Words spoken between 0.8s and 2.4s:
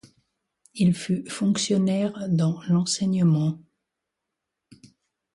fut fonctionnaire